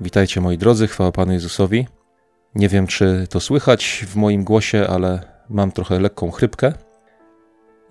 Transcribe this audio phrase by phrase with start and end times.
[0.00, 1.86] Witajcie moi drodzy, chwała Panu Jezusowi.
[2.54, 6.72] Nie wiem, czy to słychać w moim głosie, ale mam trochę lekką chrypkę.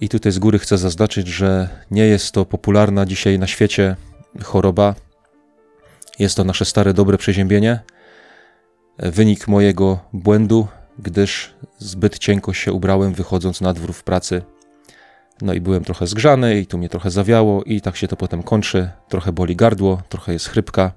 [0.01, 3.96] I tutaj z góry chcę zaznaczyć, że nie jest to popularna dzisiaj na świecie
[4.43, 4.95] choroba.
[6.20, 7.79] Jest to nasze stare, dobre przeziębienie.
[8.97, 10.67] Wynik mojego błędu,
[10.99, 14.41] gdyż zbyt cienko się ubrałem, wychodząc na dwór w pracy.
[15.41, 18.43] No i byłem trochę zgrzany, i tu mnie trochę zawiało, i tak się to potem
[18.43, 18.89] kończy.
[19.09, 20.91] Trochę boli gardło, trochę jest chrypka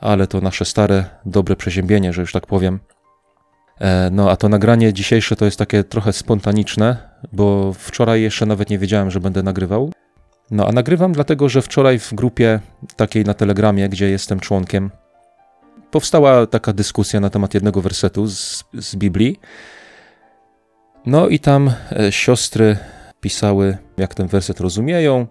[0.00, 2.78] ale to nasze stare, dobre przeziębienie, że już tak powiem.
[3.80, 6.96] E, no a to nagranie dzisiejsze to jest takie trochę spontaniczne,
[7.32, 9.92] bo wczoraj jeszcze nawet nie wiedziałem, że będę nagrywał.
[10.50, 12.60] No a nagrywam dlatego, że wczoraj w grupie
[12.96, 14.90] takiej na Telegramie, gdzie jestem członkiem,
[15.90, 19.40] powstała taka dyskusja na temat jednego wersetu z, z Biblii.
[21.06, 22.76] No i tam e, siostry
[23.20, 25.26] pisały, jak ten werset rozumieją,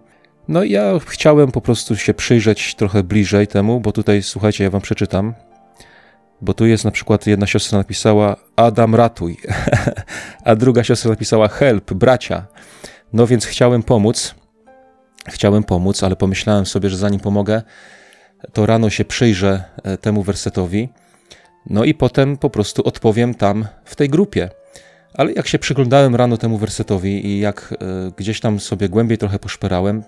[0.47, 4.69] no i ja chciałem po prostu się przyjrzeć trochę bliżej temu, bo tutaj, słuchajcie, ja
[4.69, 5.33] wam przeczytam,
[6.41, 9.37] bo tu jest na przykład jedna siostra napisała Adam ratuj,
[10.43, 12.45] a druga siostra napisała help, bracia.
[13.13, 14.35] No więc chciałem pomóc,
[15.27, 17.61] chciałem pomóc, ale pomyślałem sobie, że zanim pomogę,
[18.53, 20.89] to rano się przyjrzę e, temu wersetowi,
[21.69, 24.49] no i potem po prostu odpowiem tam w tej grupie.
[25.13, 27.75] Ale jak się przyglądałem rano temu wersetowi i jak y,
[28.17, 30.03] gdzieś tam sobie głębiej trochę poszperałem,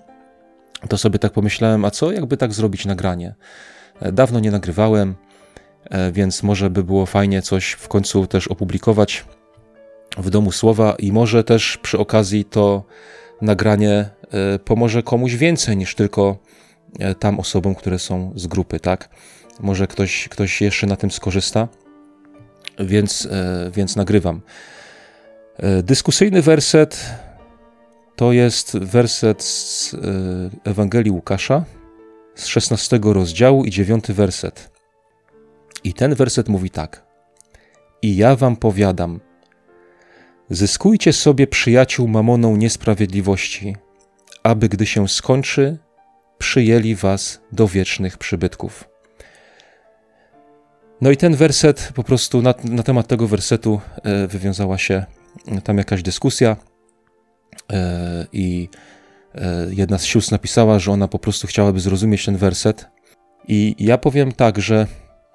[0.88, 3.34] to sobie tak pomyślałem, a co jakby tak zrobić nagranie?
[4.00, 5.14] E, dawno nie nagrywałem,
[5.90, 9.24] e, więc może by było fajnie coś w końcu też opublikować
[10.18, 12.84] w Domu Słowa i może też przy okazji to
[13.42, 16.38] nagranie e, pomoże komuś więcej niż tylko
[17.18, 19.08] tam osobom, które są z grupy, tak?
[19.60, 21.68] Może ktoś, ktoś jeszcze na tym skorzysta,
[22.78, 23.28] więc,
[23.72, 24.40] więc nagrywam.
[25.82, 27.14] Dyskusyjny werset
[28.16, 29.98] to jest werset z e,
[30.70, 31.64] Ewangelii Łukasza
[32.34, 34.70] z 16 rozdziału i 9 werset.
[35.84, 37.06] I ten werset mówi tak:
[38.02, 39.20] I ja wam powiadam,
[40.50, 43.76] zyskujcie sobie przyjaciół mamoną niesprawiedliwości,
[44.42, 45.78] aby gdy się skończy,
[46.38, 48.90] przyjęli was do wiecznych przybytków.
[51.00, 55.04] No i ten werset, po prostu na, na temat tego wersetu e, wywiązała się
[55.64, 56.56] tam jakaś dyskusja.
[57.70, 58.68] E, I
[59.34, 62.86] e, jedna z sióstr napisała, że ona po prostu chciałaby zrozumieć ten werset.
[63.48, 64.86] I ja powiem tak, że,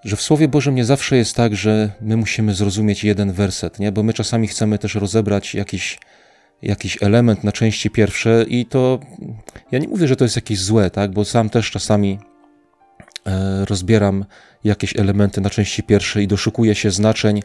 [0.03, 3.91] że w Słowie Bożym nie zawsze jest tak, że my musimy zrozumieć jeden werset, nie?
[3.91, 5.99] bo my czasami chcemy też rozebrać jakiś,
[6.61, 8.99] jakiś element na części pierwsze i to
[9.71, 11.11] ja nie mówię, że to jest jakieś złe, tak?
[11.11, 12.19] bo sam też czasami
[13.27, 14.25] e, rozbieram
[14.63, 17.41] jakieś elementy na części pierwsze i doszukuję się znaczeń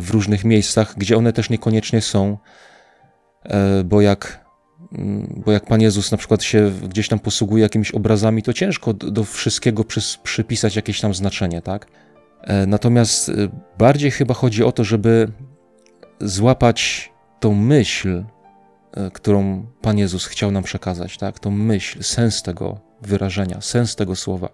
[0.00, 2.38] w różnych miejscach, gdzie one też niekoniecznie są
[3.84, 4.44] bo jak,
[4.92, 8.92] mm, bo jak Pan Jezus na przykład się gdzieś tam posługuje jakimiś obrazami, to ciężko
[8.92, 9.84] do wszystkiego
[10.22, 11.86] przypisać jakieś tam znaczenie, tak?
[12.40, 13.32] E, natomiast e,
[13.78, 15.32] bardziej chyba chodzi o to, żeby
[16.20, 17.10] złapać
[17.40, 18.24] tą myśl,
[19.12, 21.38] którą Pan Jezus chciał nam przekazać, tak?
[21.38, 24.48] Tą myśl, sens tego wyrażenia, sens tego słowa.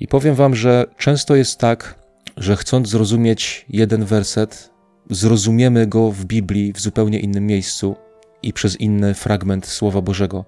[0.00, 1.94] I powiem Wam, że często jest tak,
[2.36, 4.70] że chcąc zrozumieć jeden werset,
[5.10, 7.96] zrozumiemy go w Biblii w zupełnie innym miejscu
[8.42, 10.44] i przez inny fragment Słowa Bożego.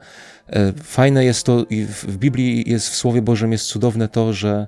[0.47, 4.67] E, fajne jest to, w Biblii jest, w Słowie Bożym jest cudowne to, że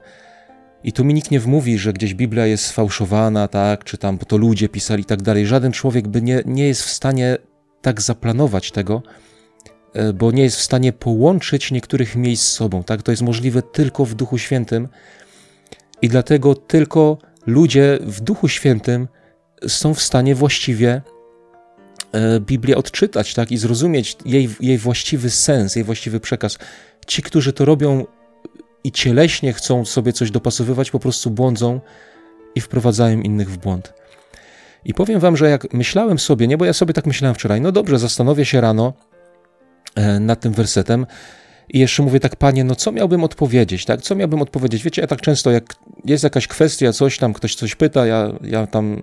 [0.84, 4.24] i tu mi nikt nie wmówi, że gdzieś Biblia jest sfałszowana, tak, czy tam, bo
[4.24, 5.46] to ludzie pisali i tak dalej.
[5.46, 7.36] Żaden człowiek by nie, nie jest w stanie
[7.82, 9.02] tak zaplanować tego,
[9.94, 13.02] e, bo nie jest w stanie połączyć niektórych miejsc z sobą, tak.
[13.02, 14.88] To jest możliwe tylko w Duchu Świętym
[16.02, 19.08] i dlatego tylko ludzie w Duchu Świętym
[19.66, 21.02] są w stanie właściwie
[22.12, 26.58] e, Biblię odczytać tak, i zrozumieć jej, jej właściwy sens, jej właściwy przekaz.
[27.06, 28.06] Ci, którzy to robią
[28.84, 31.80] i cieleśnie chcą sobie coś dopasowywać, po prostu błądzą
[32.54, 33.92] i wprowadzają innych w błąd.
[34.84, 37.72] I powiem wam, że jak myślałem sobie, nie, bo ja sobie tak myślałem wczoraj, no
[37.72, 38.92] dobrze, zastanowię się rano
[39.94, 41.06] e, nad tym wersetem,
[41.68, 44.02] i jeszcze mówię tak, panie, no co miałbym odpowiedzieć, tak?
[44.02, 44.82] Co miałbym odpowiedzieć?
[44.82, 45.74] Wiecie, ja tak często, jak
[46.04, 49.02] jest jakaś kwestia, coś tam, ktoś coś pyta, ja, ja tam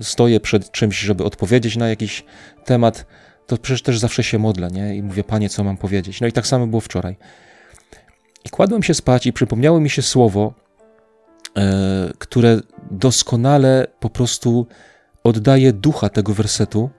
[0.00, 2.24] stoję przed czymś, żeby odpowiedzieć na jakiś
[2.64, 3.06] temat,
[3.46, 4.96] to przecież też zawsze się modlę, nie?
[4.96, 6.20] I mówię, panie, co mam powiedzieć?
[6.20, 7.16] No i tak samo było wczoraj.
[8.44, 10.54] I kładłem się spać i przypomniało mi się słowo,
[11.56, 12.60] e, które
[12.90, 14.66] doskonale po prostu
[15.24, 16.90] oddaje ducha tego wersetu,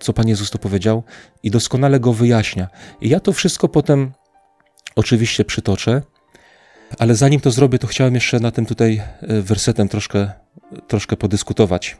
[0.00, 1.02] co Pan Jezus to powiedział,
[1.42, 2.68] i doskonale go wyjaśnia.
[3.00, 4.12] I ja to wszystko potem
[4.98, 6.02] oczywiście przytoczę,
[6.98, 10.30] ale zanim to zrobię, to chciałem jeszcze na tym tutaj e, wersetem troszkę,
[10.88, 11.96] troszkę podyskutować.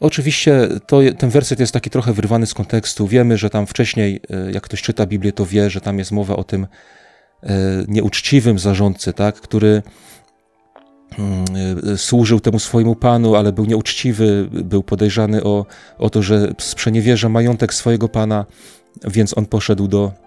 [0.00, 3.06] Oczywiście to, ten werset jest taki trochę wyrwany z kontekstu.
[3.06, 6.36] Wiemy, że tam wcześniej, e, jak ktoś czyta Biblię, to wie, że tam jest mowa
[6.36, 6.66] o tym,
[7.88, 9.82] nieuczciwym zarządcy, tak, który
[11.18, 15.66] mm, służył temu swojemu panu, ale był nieuczciwy, był podejrzany o,
[15.98, 18.46] o to, że sprzeniewierza majątek swojego pana,
[19.04, 20.23] więc on poszedł do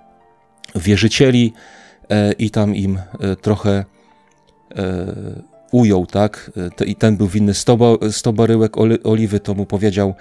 [0.80, 1.54] wierzycieli
[2.40, 3.00] i tam im
[3.42, 3.86] trochę
[5.72, 6.52] ujął, tak?
[6.86, 10.14] I ten był winny 100, 100 baryłek oliwy, to mu powiedział,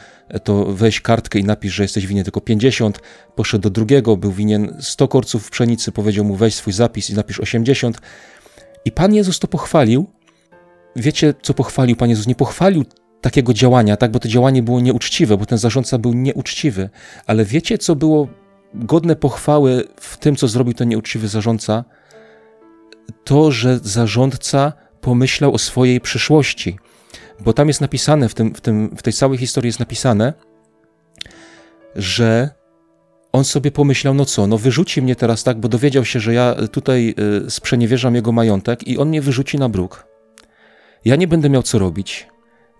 [0.44, 3.00] to weź kartkę i napisz, że jesteś winien tylko 50.
[3.35, 7.41] Poszedł do drugiego, był winien 100 korców pszenicy, powiedział mu weź swój zapis i napisz
[7.41, 8.00] 80.
[8.85, 10.06] I Pan Jezus to pochwalił.
[10.97, 12.26] Wiecie, co pochwalił Pan Jezus?
[12.26, 12.85] Nie pochwalił
[13.20, 14.11] takiego działania, tak?
[14.11, 16.91] Bo to działanie było nieuczciwe, bo ten zarządca był nieuczciwy.
[17.26, 18.29] Ale wiecie, co było
[18.74, 21.84] godne pochwały w tym, co zrobił ten nieuczciwy zarządca?
[23.24, 26.78] To, że zarządca pomyślał o swojej przyszłości.
[27.40, 30.32] Bo tam jest napisane, w, tym, w, tym, w tej całej historii jest napisane,
[31.96, 32.50] że
[33.32, 36.54] on sobie pomyślał, no co, no wyrzuci mnie teraz tak, bo dowiedział się, że ja
[36.72, 37.14] tutaj
[37.46, 40.06] y, sprzeniewierzam jego majątek i on mnie wyrzuci na bruk.
[41.04, 42.26] Ja nie będę miał co robić,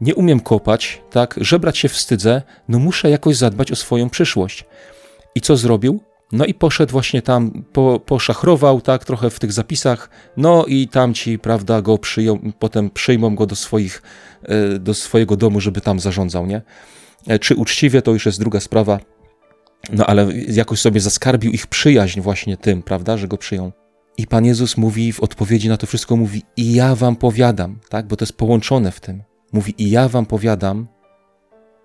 [0.01, 4.65] nie umiem kopać, tak, żebrać się wstydzę, no muszę jakoś zadbać o swoją przyszłość.
[5.37, 6.01] I co zrobił?
[6.33, 11.15] No i poszedł właśnie tam, po, poszachrował, tak, trochę w tych zapisach, no i tam
[11.15, 14.03] ci, prawda, go przyjął, potem przyjmą go do swoich,
[14.43, 16.63] e, do swojego domu, żeby tam zarządzał, nie?
[17.27, 19.01] E, czy uczciwie, to już jest druga sprawa,
[19.93, 23.73] no ale jakoś sobie zaskarbił ich przyjaźń właśnie tym, prawda, że go przyjął.
[24.19, 28.07] I Pan Jezus mówi w odpowiedzi na to wszystko, mówi i ja wam powiadam, tak,
[28.07, 29.23] bo to jest połączone w tym.
[29.53, 30.89] Mówi i ja wam powiadam,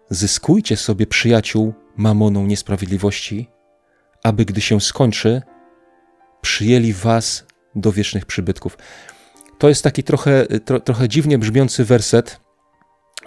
[0.10, 3.50] zyskujcie sobie przyjaciół mamoną niesprawiedliwości,
[4.24, 5.42] aby gdy się skończy,
[6.42, 7.46] przyjęli was
[7.76, 8.78] do wiecznych przybytków.
[9.58, 12.40] To jest taki trochę, tro, trochę dziwnie brzmiący werset,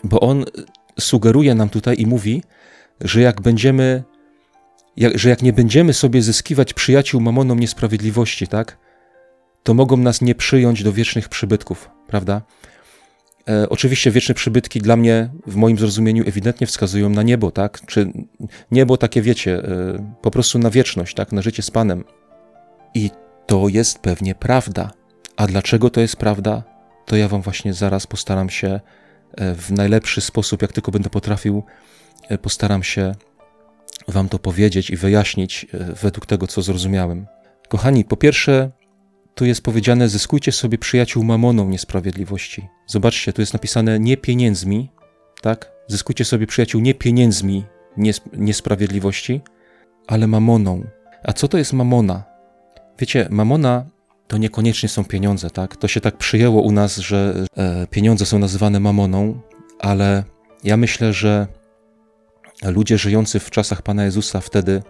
[0.05, 0.45] bo on
[1.01, 2.43] sugeruje nam tutaj i mówi,
[3.01, 4.03] że jak będziemy,
[4.97, 8.79] jak, że jak nie będziemy sobie zyskiwać przyjaciół mamoną niesprawiedliwości, tak,
[9.63, 12.43] to mogą nas nie przyjąć do wiecznych przybytków, prawda?
[13.49, 17.81] E, oczywiście wieczne przybytki dla mnie, w moim zrozumieniu, ewidentnie wskazują na niebo, tak?
[17.87, 18.13] Czy
[18.71, 21.33] niebo takie, wiecie, e, po prostu na wieczność, tak?
[21.33, 22.05] Na życie z Panem.
[22.95, 23.11] I
[23.47, 24.91] to jest pewnie prawda.
[25.37, 26.63] A dlaczego to jest prawda?
[27.07, 28.81] To ja Wam właśnie zaraz postaram się
[29.37, 31.63] e, w najlepszy sposób, jak tylko będę potrafił,
[32.29, 33.15] e, postaram się
[34.09, 37.27] Wam to powiedzieć i wyjaśnić e, według tego, co zrozumiałem.
[37.69, 38.71] Kochani, po pierwsze,
[39.35, 42.69] tu jest powiedziane: zyskujcie sobie przyjaciół mamoną niesprawiedliwości.
[42.87, 44.91] Zobaczcie, tu jest napisane nie pieniędzmi,
[45.41, 45.73] tak?
[45.89, 47.65] Zyskujcie sobie przyjaciół nie pieniędzmi
[47.97, 49.41] nies niesprawiedliwości,
[50.07, 50.85] ale mamoną.
[51.23, 52.25] A co to jest mamona?
[52.99, 53.87] Wiecie, mamona
[54.29, 55.77] to niekoniecznie są pieniądze, tak?
[55.77, 59.41] To się tak przyjęło u nas, że e, pieniądze są nazywane mamoną,
[59.81, 60.25] ale
[60.65, 61.47] ja myślę, że
[62.63, 64.83] ludzie żyjący w czasach Pana Jezusa wtedy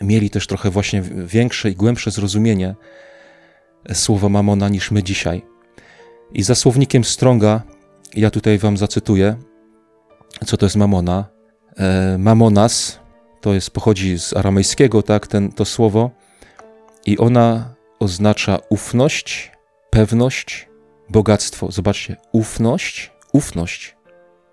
[0.00, 2.74] mieli też trochę właśnie większe i głębsze zrozumienie
[3.92, 5.42] słowa mamona niż my dzisiaj.
[6.32, 7.62] I za słownikiem Stronga,
[8.14, 9.36] ja tutaj wam zacytuję,
[10.46, 11.24] co to jest mamona.
[11.76, 12.98] E, mamonas
[13.40, 16.10] to jest, pochodzi z aramejskiego, tak, ten, to słowo,
[17.06, 19.52] i ona oznacza ufność,
[19.90, 20.68] pewność,
[21.10, 21.72] bogactwo.
[21.72, 23.96] Zobaczcie, ufność, ufność,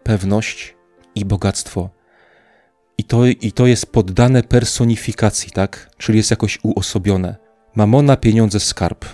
[0.03, 0.75] pewność
[1.15, 1.89] i bogactwo.
[2.97, 5.89] I to, I to jest poddane personifikacji, tak?
[5.97, 7.35] Czyli jest jakoś uosobione.
[7.75, 9.05] Mamona, pieniądze, skarb.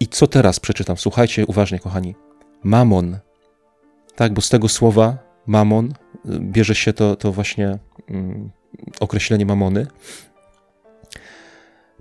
[0.00, 0.96] I co teraz przeczytam?
[0.96, 2.14] Słuchajcie uważnie, kochani.
[2.62, 3.18] Mamon.
[4.16, 8.50] Tak, bo z tego słowa mamon y, bierze się to, to właśnie mm,
[9.00, 9.86] określenie mamony.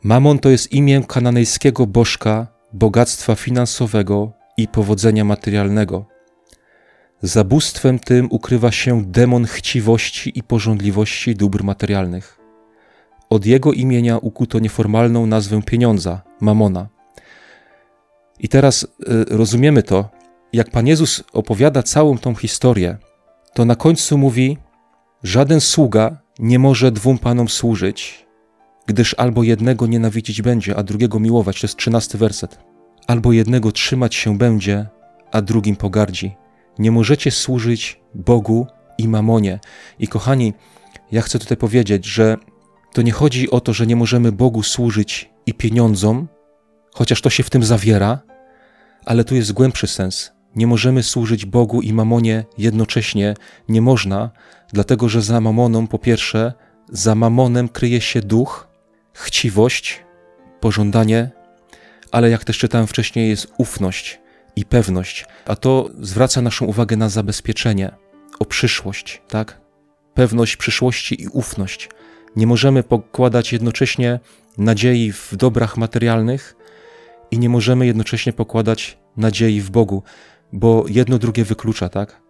[0.04, 6.06] Mamon to jest imię kananejskiego bożka bogactwa finansowego i powodzenia materialnego.
[7.22, 12.40] Zabóstwem tym ukrywa się demon chciwości i pożądliwości dóbr materialnych.
[13.30, 16.95] Od jego imienia ukuto nieformalną nazwę pieniądza, mamona.
[18.40, 18.88] I teraz y,
[19.30, 20.10] rozumiemy to,
[20.54, 22.98] jak Pan Jezus opowiada całą tą historię,
[23.54, 24.58] to na końcu mówi:
[25.24, 28.26] Żaden sługa nie może dwóm panom służyć,
[28.86, 31.62] gdyż albo jednego nienawidzić będzie, a drugiego miłować.
[31.62, 32.60] To jest trzynasty werset.
[33.08, 34.88] Albo jednego trzymać się będzie,
[35.32, 36.36] a drugim pogardzi.
[36.80, 39.60] Nie możecie służyć Bogu i mamonie.
[40.00, 40.54] I kochani,
[41.12, 42.38] ja chcę tutaj powiedzieć, że
[42.94, 46.28] to nie chodzi o to, że nie możemy Bogu służyć i pieniądzom,
[46.96, 48.20] chociaż to się w tym zawiera,
[49.06, 50.32] ale tu jest głębszy sens.
[50.56, 53.34] Nie możemy służyć Bogu i mamonie jednocześnie,
[53.70, 54.32] nie można,
[54.74, 56.54] dlatego że za mamoną, po pierwsze,
[56.90, 58.68] za mamonem kryje się duch,
[59.14, 60.04] chciwość,
[60.60, 61.32] pożądanie,
[62.12, 64.20] ale jak też czytałem wcześniej, jest ufność
[64.56, 67.92] i pewność, a to zwraca naszą uwagę na zabezpieczenie,
[68.40, 69.62] o przyszłość, tak?
[70.14, 71.90] Pewność przyszłości i ufność.
[72.36, 74.20] Nie możemy pokładać jednocześnie
[74.58, 76.55] nadziei w dobrach materialnych
[77.36, 80.04] i nie możemy jednocześnie pokładać nadziei w Bogu,
[80.54, 82.22] bo jedno drugie wyklucza, tak?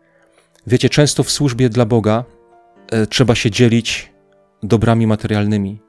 [0.68, 2.24] Wiecie, często w służbie dla Boga
[2.92, 4.14] e, trzeba się dzielić
[4.64, 5.82] dobrami materialnymi.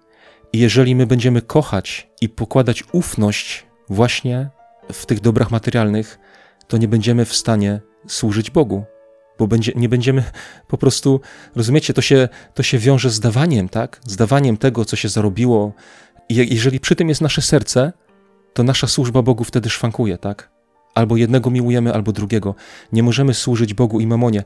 [0.52, 4.50] I jeżeli my będziemy kochać i pokładać ufność właśnie
[4.92, 6.18] w tych dobrach materialnych,
[6.68, 8.84] to nie będziemy w stanie służyć Bogu,
[9.38, 10.24] bo będzie, nie będziemy
[10.72, 11.20] po prostu,
[11.54, 14.00] rozumiecie, to się, to się wiąże z dawaniem, tak?
[14.06, 15.72] Z dawaniem tego, co się zarobiło.
[16.28, 17.92] I jeżeli przy tym jest nasze serce,
[18.56, 20.50] to nasza służba Bogu wtedy szwankuje, tak?
[20.94, 22.54] Albo jednego miłujemy, albo drugiego.
[22.92, 24.44] Nie możemy służyć Bogu i mamonie.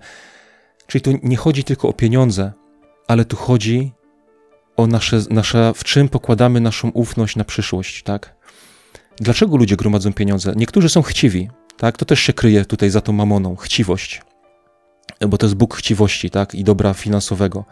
[0.87, 2.53] Czyli tu nie chodzi tylko o pieniądze,
[3.09, 3.93] ale tu chodzi
[4.77, 8.37] o nasze, nasze, w czym pokładamy naszą ufność na przyszłość, tak?
[9.17, 10.53] Dlaczego ludzie gromadzą pieniądze?
[10.57, 11.97] Niektórzy są chciwi, tak?
[11.97, 14.23] To też się kryje tutaj za tą mamoną, chciwość.
[15.29, 16.55] Bo to jest Bóg chciwości, tak?
[16.55, 17.65] I dobra finansowego.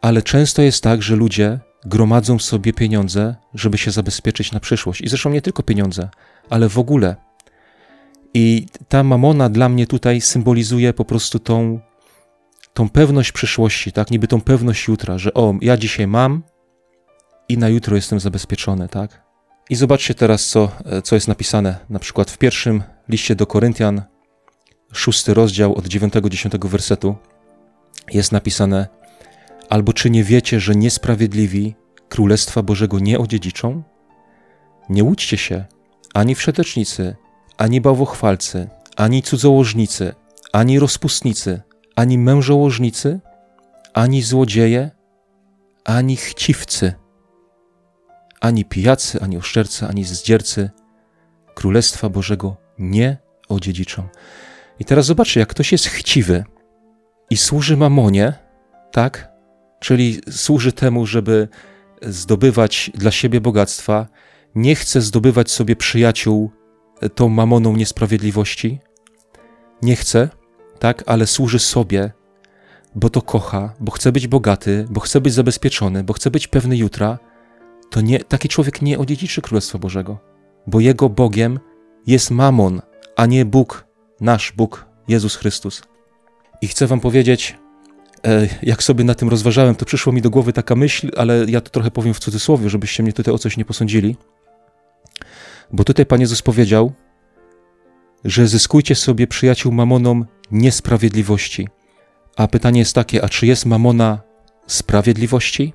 [0.00, 5.00] Ale często jest tak, że ludzie gromadzą sobie pieniądze, żeby się zabezpieczyć na przyszłość.
[5.00, 6.08] I zresztą nie tylko pieniądze,
[6.50, 7.16] ale w ogóle.
[8.34, 11.80] I ta mamona dla mnie tutaj symbolizuje po prostu tą,
[12.74, 14.10] tą pewność przyszłości, tak?
[14.10, 16.42] Niby tą pewność jutra, że o, ja dzisiaj mam
[17.48, 19.24] i na jutro jestem zabezpieczony, tak?
[19.70, 20.70] I zobaczcie teraz, co,
[21.04, 24.02] co jest napisane na przykład w pierwszym liście do Koryntian,
[24.92, 27.16] szósty rozdział od 9-10 wersetu.
[28.12, 28.88] Jest napisane:
[29.70, 31.74] Albo czy nie wiecie, że niesprawiedliwi
[32.08, 33.82] Królestwa Bożego nie odziedziczą?
[34.88, 35.64] Nie łudźcie się,
[36.14, 37.16] ani wszetecznicy,
[37.58, 40.14] ani bałwochwalcy, ani cudzołożnicy,
[40.52, 41.62] ani rozpustnicy,
[41.96, 43.20] ani mężołożnicy,
[43.94, 44.90] ani złodzieje,
[45.84, 46.92] ani chciwcy,
[48.40, 50.70] ani pijacy, ani oszczercy, ani zdziercy
[51.54, 53.16] Królestwa Bożego nie
[53.48, 54.08] odziedziczą.
[54.78, 56.44] I teraz zobaczcie, jak ktoś jest chciwy
[57.30, 58.32] i służy mamonie,
[58.92, 59.33] tak?
[59.84, 61.48] Czyli służy temu, żeby
[62.02, 64.06] zdobywać dla siebie bogactwa,
[64.54, 66.50] nie chce zdobywać sobie przyjaciół
[67.14, 68.80] tą mamoną niesprawiedliwości,
[69.82, 70.28] nie chce,
[70.78, 72.12] tak, ale służy sobie,
[72.94, 76.76] bo to kocha, bo chce być bogaty, bo chce być zabezpieczony, bo chce być pewny
[76.76, 77.18] jutra,
[77.90, 80.18] to nie, taki człowiek nie odziedziczy Królestwa Bożego,
[80.66, 81.60] bo jego Bogiem
[82.06, 82.82] jest mamon,
[83.16, 83.86] a nie Bóg,
[84.20, 85.82] nasz Bóg, Jezus Chrystus.
[86.60, 87.63] I chcę Wam powiedzieć, e,
[88.62, 91.70] jak sobie na tym rozważałem, to przyszło mi do głowy taka myśl, ale ja to
[91.70, 94.16] trochę powiem w cudzysłowie, żebyście mnie tutaj o coś nie posądzili.
[95.72, 96.92] Bo tutaj Pan Jezus powiedział,
[98.24, 101.68] że zyskujcie sobie przyjaciół mamoną niesprawiedliwości.
[102.36, 104.22] A pytanie jest takie, a czy jest mamona
[104.66, 105.72] sprawiedliwości?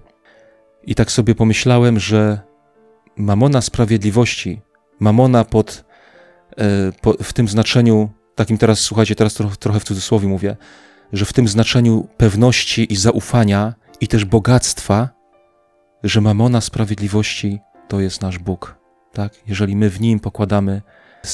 [0.84, 2.40] I tak sobie pomyślałem, że
[3.16, 4.62] mamona sprawiedliwości,
[5.00, 5.86] mamona pod,
[6.58, 10.58] e, po, w tym znaczeniu, takim teraz, słuchajcie, teraz trochę w cudzysłowie mówię,
[11.14, 15.10] że w tym znaczeniu pewności i zaufania i też bogactwa,
[16.04, 18.76] że mamona sprawiedliwości to jest nasz Bóg.
[19.14, 19.34] Tak?
[19.48, 20.82] Jeżeli my w nim pokładamy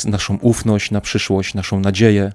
[0.06, 2.32] naszą ufność na przyszłość, naszą nadzieję,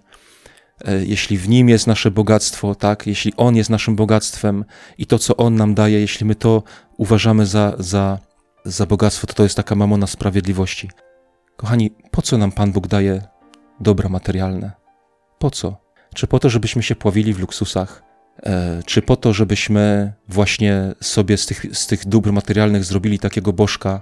[0.84, 4.64] e, jeśli w nim jest nasze bogactwo, tak, jeśli on jest naszym bogactwem
[4.98, 6.62] i to, co on nam daje, jeśli my to
[6.96, 8.18] uważamy za, za,
[8.64, 10.90] za bogactwo, to to jest taka mamona sprawiedliwości.
[11.56, 13.22] Kochani, po co nam Pan Bóg daje
[13.80, 14.72] dobra materialne?
[15.38, 15.89] Po co?
[16.14, 18.02] Czy po to, żebyśmy się pławili w luksusach?
[18.42, 23.52] E, czy po to, żebyśmy właśnie sobie z tych, z tych dóbr materialnych zrobili takiego
[23.52, 24.00] bożka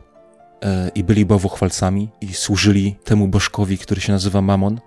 [0.62, 4.80] e, i byli bałwochwalcami i służyli temu bożkowi, który się nazywa Mamon?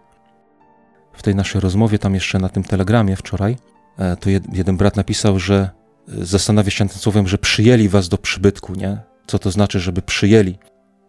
[1.13, 3.57] W tej naszej rozmowie, tam jeszcze na tym telegramie wczoraj,
[3.97, 5.69] e, to jed, jeden brat napisał, że
[6.07, 8.97] zastanawia się nad tym słowem, że przyjęli was do przybytku, nie?
[9.27, 10.57] Co to znaczy, żeby przyjęli?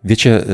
[0.05, 0.45] Wiecie,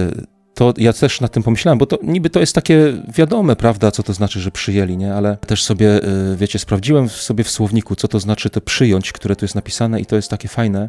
[0.59, 4.03] to ja też nad tym pomyślałem, bo to niby to jest takie wiadome, prawda, co
[4.03, 5.15] to znaczy, że przyjęli, nie?
[5.15, 9.37] Ale też sobie, y, wiecie, sprawdziłem sobie w słowniku, co to znaczy to przyjąć, które
[9.37, 10.89] tu jest napisane i to jest takie fajne,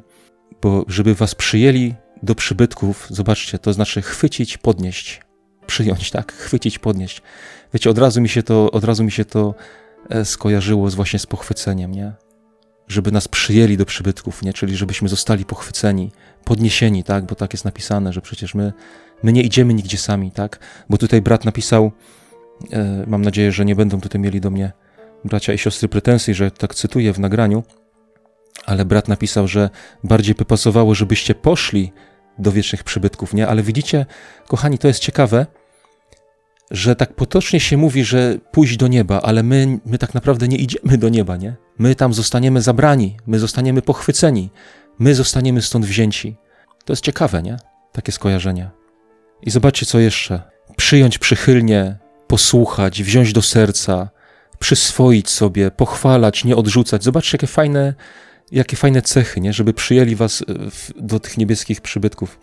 [0.61, 5.21] bo żeby was przyjęli do przybytków, zobaczcie, to znaczy chwycić, podnieść.
[5.67, 6.33] Przyjąć, tak?
[6.33, 7.21] Chwycić, podnieść.
[7.73, 9.55] Wiecie, od razu mi się to, od razu mi się to
[10.09, 12.13] e, skojarzyło z właśnie z pochwyceniem, nie?
[12.87, 14.53] Żeby nas przyjęli do przybytków, nie?
[14.53, 16.11] Czyli żebyśmy zostali pochwyceni,
[16.43, 17.25] podniesieni, tak?
[17.25, 18.73] Bo tak jest napisane, że przecież my
[19.23, 20.59] My nie idziemy nigdzie sami, tak?
[20.89, 21.91] Bo tutaj brat napisał,
[22.71, 24.71] e, mam nadzieję, że nie będą tutaj mieli do mnie
[25.25, 27.63] bracia i siostry pretensji, że tak cytuję w nagraniu,
[28.65, 29.69] ale brat napisał, że
[30.03, 31.91] bardziej by pasowało, żebyście poszli
[32.39, 33.47] do wiecznych przybytków, nie?
[33.47, 34.05] Ale widzicie,
[34.47, 35.45] kochani, to jest ciekawe,
[36.71, 40.57] że tak potocznie się mówi, że pójść do nieba, ale my, my tak naprawdę nie
[40.57, 41.55] idziemy do nieba, nie?
[41.77, 44.49] My tam zostaniemy zabrani, my zostaniemy pochwyceni,
[44.99, 46.37] my zostaniemy stąd wzięci.
[46.85, 47.57] To jest ciekawe, nie?
[47.91, 48.78] Takie skojarzenie.
[49.41, 50.41] I zobaczcie, co jeszcze.
[50.77, 54.09] Przyjąć przychylnie, posłuchać, wziąć do serca,
[54.59, 57.03] przyswoić sobie, pochwalać, nie odrzucać.
[57.03, 57.93] Zobaczcie, jakie fajne,
[58.51, 59.53] jakie fajne cechy, nie?
[59.53, 60.45] żeby przyjęli was e,
[60.95, 62.39] do tych niebieskich przybytków.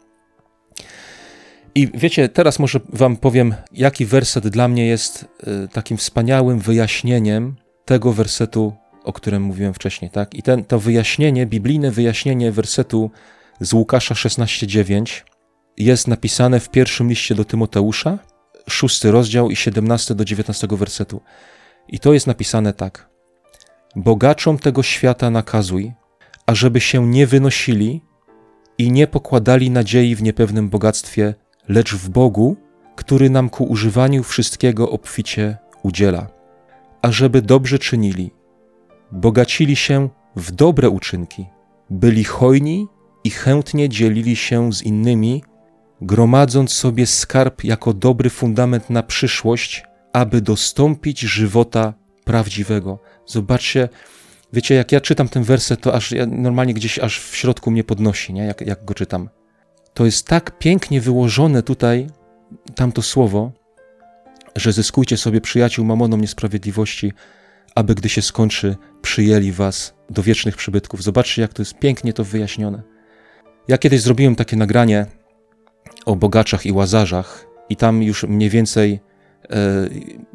[1.75, 7.57] I wiecie, teraz może wam powiem, jaki werset dla mnie jest y, takim wspaniałym wyjaśnieniem
[7.85, 8.73] tego wersetu,
[9.05, 10.35] o którym mówiłem wcześniej, tak?
[10.35, 13.11] I ten, to wyjaśnienie, biblijne wyjaśnienie wersetu
[13.61, 15.23] z Łukasza 16:9
[15.77, 18.19] jest napisane w pierwszym liście do Tymoteusza,
[18.69, 21.21] szósty rozdział i 17 do 19 wersetu.
[21.89, 23.09] I to jest napisane tak:
[23.97, 25.93] Bogaczom tego świata nakazuj,
[26.47, 28.01] ażeby się nie wynosili
[28.79, 31.35] i nie pokładali nadziei w niepewnym bogactwie,
[31.69, 32.57] lecz w Bogu,
[32.97, 36.27] który nam ku używaniu wszystkiego obficie udziela,
[37.03, 38.31] ażeby dobrze czynili,
[39.13, 41.47] bogacili się w dobre uczynki,
[41.91, 42.89] byli hojni
[43.25, 45.43] i chętnie dzielili się z innymi,
[46.01, 52.99] gromadząc sobie skarb jako dobry fundament na przyszłość, aby dostąpić żywota prawdziwego.
[53.27, 53.89] Zobaczcie,
[54.53, 57.85] wiecie, jak ja czytam ten werset, to aż ja normalnie gdzieś aż w środku mnie
[57.85, 58.45] podnosi, nie?
[58.45, 59.29] Jak, jak go czytam.
[59.95, 62.07] To jest tak pięknie wyłożone tutaj,
[62.75, 63.53] tamto słowo,
[64.57, 67.13] że zyskujcie sobie przyjaciół mamoną niesprawiedliwości,
[67.75, 71.03] aby gdy się skończy, przyjęli was do wiecznych przybytków.
[71.03, 72.83] Zobaczcie, jak to jest pięknie to wyjaśnione.
[73.69, 75.07] Ja kiedyś zrobiłem takie nagranie
[76.07, 79.01] o bogaczach i łazarzach, i tam już mniej więcej,
[79.51, 79.89] e,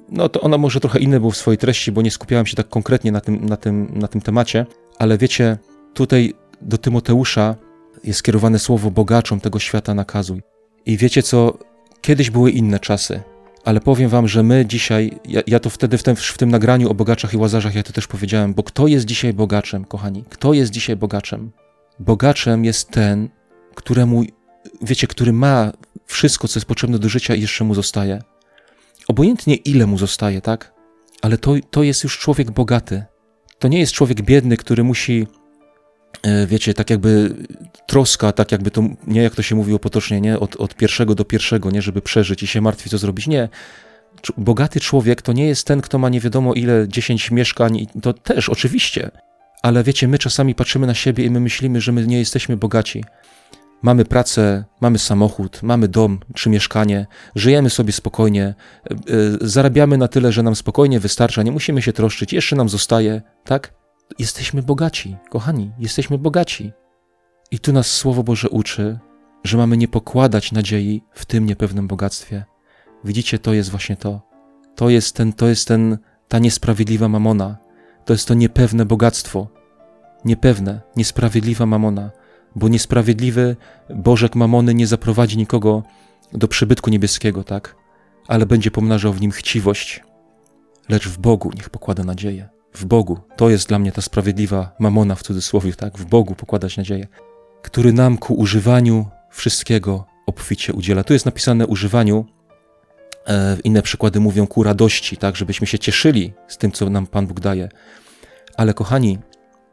[0.09, 2.69] no to ono może trochę inne było w swojej treści, bo nie skupiałem się tak
[2.69, 4.65] konkretnie na tym, na tym, na tym temacie,
[4.99, 5.57] ale wiecie,
[5.93, 7.55] tutaj do Tymoteusza
[8.03, 10.41] jest skierowane słowo bogaczom tego świata nakazuj.
[10.85, 11.57] I wiecie co,
[12.01, 13.21] kiedyś były inne czasy,
[13.65, 16.89] ale powiem wam, że my dzisiaj, ja, ja to wtedy w tym, w tym nagraniu
[16.89, 20.23] o bogaczach i łazarzach, ja to też powiedziałem, bo kto jest dzisiaj bogaczem, kochani?
[20.29, 21.51] Kto jest dzisiaj bogaczem?
[21.99, 23.29] Bogaczem jest ten,
[23.75, 24.23] któremu,
[24.81, 25.71] wiecie, który ma
[26.05, 28.21] wszystko, co jest potrzebne do życia i jeszcze mu zostaje.
[29.07, 30.73] Obojętnie ile mu zostaje, tak?
[31.21, 33.03] Ale to, to jest już człowiek bogaty.
[33.59, 35.27] To nie jest człowiek biedny, który musi,
[36.23, 37.35] e, wiecie, tak jakby
[37.87, 40.39] troska, tak jakby to, nie jak to się mówiło potocznie, nie?
[40.39, 41.81] Od, od pierwszego do pierwszego, nie?
[41.81, 43.27] Żeby przeżyć i się martwi, co zrobić.
[43.27, 43.49] Nie.
[44.37, 48.49] Bogaty człowiek to nie jest ten, kto ma nie wiadomo ile, dziesięć mieszkań, to też
[48.49, 49.11] oczywiście.
[49.61, 53.03] Ale wiecie, my czasami patrzymy na siebie i my myślimy, że my nie jesteśmy bogaci.
[53.81, 58.53] Mamy pracę, mamy samochód, mamy dom czy mieszkanie, żyjemy sobie spokojnie, e,
[58.91, 58.95] e,
[59.41, 63.73] zarabiamy na tyle, że nam spokojnie wystarcza, nie musimy się troszczyć, jeszcze nam zostaje, tak?
[64.19, 66.71] Jesteśmy bogaci, kochani, jesteśmy bogaci.
[67.51, 68.99] I tu nas Słowo Boże uczy,
[69.43, 72.45] że mamy nie pokładać nadziei w tym niepewnym bogactwie.
[73.03, 74.21] Widzicie, to jest właśnie to.
[74.75, 77.57] To jest ten, to jest ten, ta niesprawiedliwa mamona.
[78.05, 79.47] To jest to niepewne bogactwo.
[80.25, 82.11] Niepewne, niesprawiedliwa mamona
[82.55, 83.55] bo niesprawiedliwy
[83.89, 85.83] Bożek Mamony nie zaprowadzi nikogo
[86.33, 87.75] do przybytku niebieskiego, tak?
[88.27, 90.03] Ale będzie pomnażał w nim chciwość.
[90.89, 92.49] Lecz w Bogu niech pokłada nadzieję.
[92.73, 93.19] W Bogu.
[93.35, 95.97] To jest dla mnie ta sprawiedliwa mamona w cudzysłowie, tak?
[95.97, 97.07] W Bogu pokładać nadzieję.
[97.61, 101.03] Który nam ku używaniu wszystkiego obficie udziela.
[101.03, 102.25] Tu jest napisane używaniu.
[103.27, 105.35] E, inne przykłady mówią ku radości, tak?
[105.35, 107.69] Żebyśmy się cieszyli z tym, co nam Pan Bóg daje.
[108.57, 109.19] Ale kochani,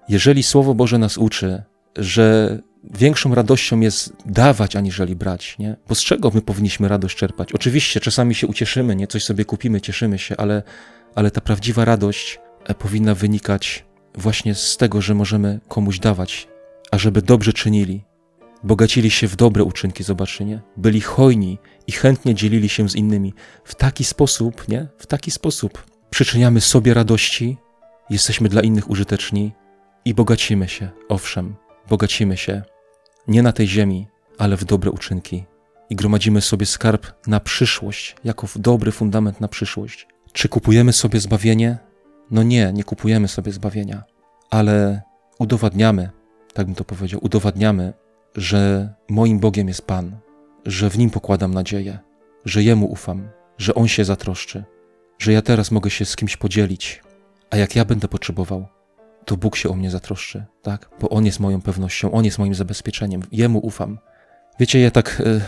[0.08, 1.62] jeżeli Słowo Boże nas uczy,
[1.98, 2.58] że
[2.94, 5.76] większą radością jest dawać, aniżeli brać, nie?
[5.88, 7.52] Bo z czego my powinniśmy radość czerpać?
[7.52, 9.06] Oczywiście czasami się ucieszymy, nie?
[9.06, 10.62] Coś sobie kupimy, cieszymy się, ale,
[11.14, 13.84] ale ta prawdziwa radość e, powinna wynikać
[14.14, 16.48] właśnie z tego, że możemy komuś dawać,
[16.90, 18.04] a żeby dobrze czynili,
[18.64, 20.60] bogacili się w dobre uczynki, zobaczcie, nie?
[20.76, 23.34] Byli hojni i chętnie dzielili się z innymi.
[23.64, 24.88] W taki sposób, nie?
[24.98, 27.56] W taki sposób przyczyniamy sobie radości,
[28.10, 29.52] jesteśmy dla innych użyteczni
[30.04, 31.54] i bogacimy się, owszem,
[31.88, 32.62] bogacimy się
[33.28, 35.44] nie na tej ziemi, ale w dobre uczynki
[35.90, 40.06] i gromadzimy sobie skarb na przyszłość, jako dobry fundament na przyszłość.
[40.32, 41.78] Czy kupujemy sobie zbawienie?
[42.30, 44.04] No nie, nie kupujemy sobie zbawienia,
[44.50, 45.02] ale
[45.38, 46.10] udowadniamy,
[46.54, 47.92] tak bym to powiedział, udowadniamy,
[48.36, 50.18] że moim Bogiem jest Pan,
[50.66, 51.98] że w Nim pokładam nadzieję,
[52.44, 54.64] że Jemu ufam, że On się zatroszczy,
[55.18, 57.02] że ja teraz mogę się z kimś podzielić,
[57.50, 58.66] a jak ja będę potrzebował,
[59.28, 60.90] to Bóg się o mnie zatroszczy, tak?
[61.00, 63.98] Bo On jest moją pewnością, On jest moim zabezpieczeniem, Jemu ufam.
[64.60, 65.40] Wiecie, ja tak, e,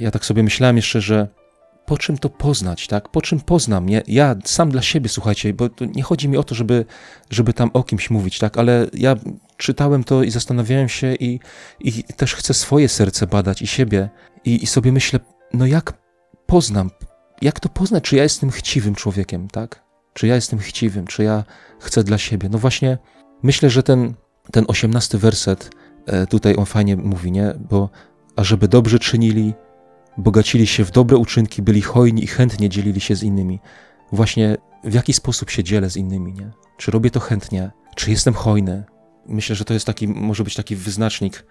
[0.00, 1.28] ja tak sobie myślałem jeszcze, że
[1.86, 3.08] po czym to poznać, tak?
[3.08, 3.86] Po czym poznam?
[3.86, 4.02] Nie?
[4.06, 6.84] Ja sam dla siebie, słuchajcie, bo nie chodzi mi o to, żeby,
[7.30, 8.58] żeby tam o kimś mówić, tak?
[8.58, 9.16] Ale ja
[9.56, 11.40] czytałem to i zastanawiałem się i,
[11.80, 14.08] i też chcę swoje serce badać i siebie
[14.44, 15.20] i, i sobie myślę,
[15.52, 15.92] no jak
[16.46, 16.90] poznam,
[17.42, 19.85] jak to poznać, czy ja jestem chciwym człowiekiem, tak?
[20.16, 21.44] Czy ja jestem chciwym, czy ja
[21.78, 22.48] chcę dla siebie?
[22.48, 22.98] No właśnie,
[23.42, 24.14] myślę, że ten,
[24.52, 25.70] ten osiemnasty werset
[26.06, 27.54] e, tutaj on fajnie mówi, nie?
[27.70, 27.90] Bo
[28.36, 29.54] ażeby dobrze czynili,
[30.18, 33.60] bogacili się w dobre uczynki, byli hojni i chętnie dzielili się z innymi.
[34.12, 36.50] Właśnie w jaki sposób się dzielę z innymi, nie?
[36.76, 37.70] Czy robię to chętnie?
[37.96, 38.84] Czy jestem hojny?
[39.26, 41.46] Myślę, że to jest taki, może być taki wyznacznik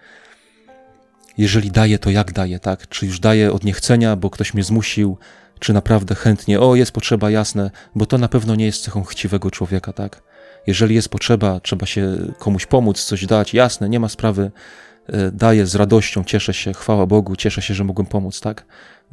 [1.38, 2.88] Jeżeli daję, to jak daję, tak?
[2.88, 5.18] Czy już daję od niechcenia, bo ktoś mnie zmusił,
[5.58, 9.50] czy naprawdę chętnie, o, jest potrzeba, jasne, bo to na pewno nie jest cechą chciwego
[9.50, 10.22] człowieka, tak?
[10.66, 14.50] Jeżeli jest potrzeba, trzeba się komuś pomóc, coś dać, jasne, nie ma sprawy,
[15.06, 18.66] e, daję z radością, cieszę się, chwała Bogu, cieszę się, że mogłem pomóc, tak?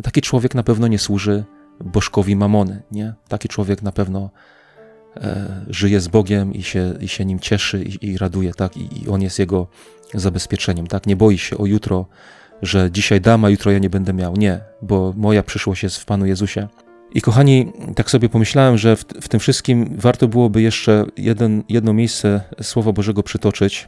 [0.04, 1.44] Taki człowiek na pewno nie służy
[1.80, 3.14] bożkowi mamony, nie?
[3.28, 4.30] Taki człowiek na pewno
[5.18, 8.78] e, żyje z Bogiem i się, i się nim cieszy i, i raduje, tak?
[8.78, 9.68] I, I on jest jego
[10.14, 11.08] zabezpieczeniem, tak?
[11.08, 12.06] Nie boi się o jutro,
[12.64, 14.36] że dzisiaj dam, a jutro ja nie będę miał.
[14.36, 16.68] Nie, bo moja przyszłość jest w Panu Jezusie.
[17.14, 21.94] I kochani, tak sobie pomyślałem, że w, w tym wszystkim warto byłoby jeszcze jeden, jedno
[21.94, 23.88] miejsce Słowa Bożego przytoczyć,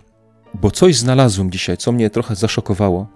[0.54, 3.08] bo coś znalazłem dzisiaj, co mnie trochę zaszokowało.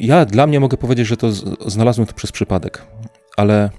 [0.00, 1.32] Ja dla mnie mogę powiedzieć, że to
[1.66, 2.82] znalazłem to przez przypadek,
[3.36, 3.70] ale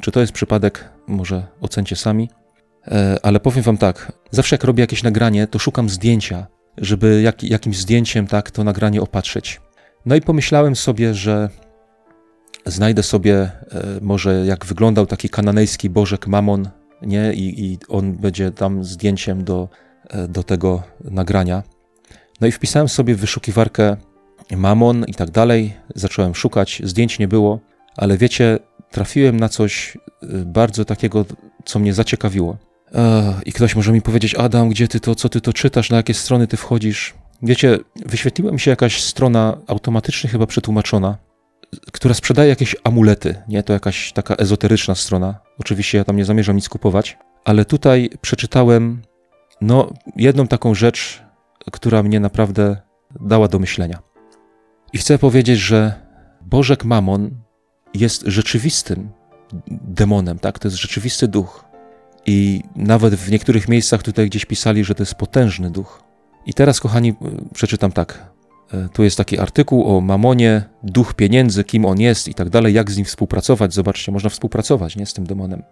[0.00, 2.28] czy to jest przypadek, może ocencie sami.
[2.86, 6.46] E, ale powiem wam tak, zawsze jak robię jakieś nagranie, to szukam zdjęcia,
[6.78, 9.60] żeby jak, jakimś zdjęciem tak to nagranie opatrzyć.
[10.06, 11.48] No i pomyślałem sobie, że
[12.66, 13.50] znajdę sobie e,
[14.00, 16.68] może jak wyglądał taki kananejski bożek Mamon,
[17.02, 17.32] nie?
[17.32, 19.68] I, I, on będzie tam zdjęciem do,
[20.10, 21.62] e, do tego nagrania.
[22.40, 23.96] No i wpisałem sobie w wyszukiwarkę
[24.56, 25.74] Mamon i tak dalej.
[25.94, 27.60] Zacząłem szukać, zdjęć nie było,
[27.96, 28.58] ale wiecie,
[28.90, 31.24] trafiłem na coś e, bardzo takiego,
[31.64, 32.56] co mnie zaciekawiło.
[33.46, 36.14] I ktoś może mi powiedzieć, Adam, gdzie ty to, co ty to czytasz, na jakie
[36.14, 37.14] strony ty wchodzisz?
[37.42, 41.18] Wiecie, wyświetliła mi się jakaś strona automatycznie chyba przetłumaczona,
[41.92, 43.62] która sprzedaje jakieś amulety, nie?
[43.62, 45.38] To jakaś taka ezoteryczna strona.
[45.58, 49.02] Oczywiście ja tam nie zamierzam nic kupować, ale tutaj przeczytałem,
[49.60, 51.22] no, jedną taką rzecz,
[51.72, 52.76] która mnie naprawdę
[53.20, 53.98] dała do myślenia.
[54.92, 55.92] I chcę powiedzieć, że
[56.40, 57.30] Bożek Mamon
[57.94, 59.10] jest rzeczywistym
[59.70, 60.58] demonem, tak?
[60.58, 61.64] To jest rzeczywisty duch.
[62.26, 66.09] I nawet w niektórych miejscach tutaj gdzieś pisali, że to jest potężny duch.
[66.46, 67.14] I teraz, kochani,
[67.54, 68.30] przeczytam tak.
[68.72, 72.74] E, tu jest taki artykuł o mamonie, duch pieniędzy, kim on jest i tak dalej,
[72.74, 73.74] jak z nim współpracować.
[73.74, 75.62] Zobaczcie, można współpracować nie, z tym demonem.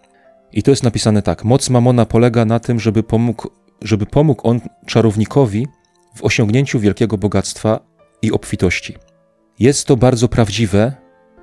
[0.52, 1.44] I to jest napisane tak.
[1.44, 3.48] Moc mamona polega na tym, żeby pomógł,
[3.82, 5.66] żeby pomógł on czarownikowi
[6.14, 7.80] w osiągnięciu wielkiego bogactwa
[8.22, 8.96] i obfitości.
[9.58, 10.92] Jest to bardzo prawdziwe,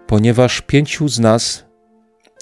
[0.07, 1.65] ponieważ pięciu z nas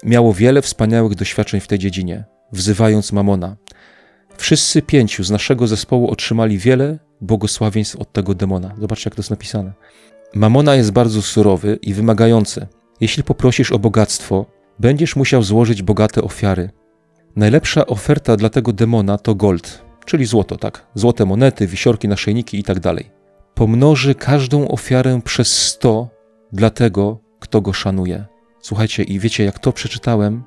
[0.04, 3.56] miało wiele wspaniałych doświadczeń w tej dziedzinie, wzywając mamona.
[4.38, 8.76] Wszyscy pięciu z naszego zespołu otrzymali wiele błogosławieństw od tego demona.
[8.80, 9.74] Zobaczcie, jak to jest napisane.
[10.34, 12.68] Mamona jest bardzo surowy i wymagający.
[13.02, 14.46] Jeśli poprosisz o bogactwo,
[14.80, 16.70] będziesz musiał złożyć bogate ofiary.
[17.36, 20.88] Najlepsza oferta dla tego demona to gold, czyli złoto, tak?
[20.96, 22.78] Złote monety, wisiorki, naszyjniki i tak.
[23.54, 26.10] Pomnoży każdą ofiarę przez sto
[26.52, 28.26] dla tego, kto go szanuje.
[28.62, 30.44] Słuchajcie, i wiecie, jak to przeczytałem,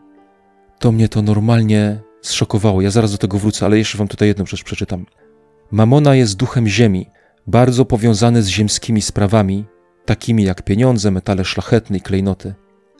[0.78, 2.82] to mnie to normalnie zszokowało.
[2.82, 5.06] Ja zaraz do tego wrócę, ale jeszcze wam tutaj jedną rzecz przeczytam.
[5.70, 7.06] Mamona jest duchem ziemi,
[7.46, 9.64] bardzo powiązany z ziemskimi sprawami,
[10.04, 12.54] takimi jak pieniądze, metale szlachetne i klejnoty.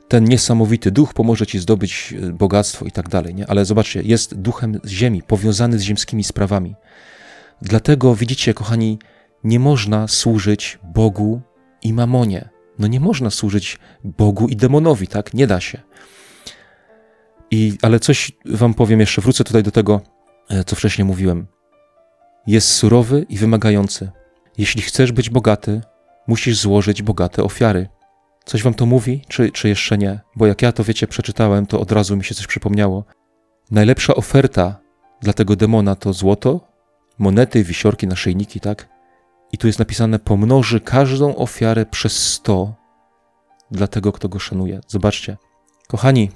[0.08, 3.46] Ten niesamowity duch pomoże ci zdobyć e, bogactwo i tak dalej, nie?
[3.46, 6.74] Ale zobaczcie, jest duchem ziemi, powiązany z ziemskimi sprawami.
[7.62, 8.98] Dlatego widzicie, kochani,
[9.44, 11.40] nie można służyć Bogu
[11.82, 12.48] i mamonie.
[12.78, 15.34] No nie można służyć Bogu i demonowi, tak?
[15.34, 15.82] Nie da się.
[17.50, 20.00] I, ale coś wam powiem jeszcze, wrócę tutaj do tego,
[20.48, 21.46] e, co wcześniej mówiłem.
[22.46, 24.10] Jest surowy i wymagający.
[24.58, 25.80] Jeśli chcesz być bogaty,
[26.26, 27.88] musisz złożyć bogate ofiary.
[28.44, 30.20] Coś wam to mówi, czy, czy jeszcze nie?
[30.36, 33.04] Bo jak ja to wiecie, przeczytałem, to od razu mi się coś przypomniało.
[33.70, 34.80] Najlepsza oferta
[35.20, 36.60] dla tego demona to złoto,
[37.18, 38.88] monety, wisiorki, naszyjniki, tak?
[39.52, 42.74] I tu jest napisane: pomnoży każdą ofiarę przez sto
[43.70, 44.80] dla tego, kto go szanuje.
[44.88, 45.36] Zobaczcie.
[45.88, 46.30] Kochani,